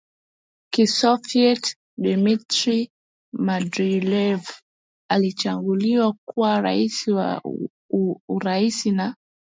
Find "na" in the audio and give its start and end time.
8.91-9.15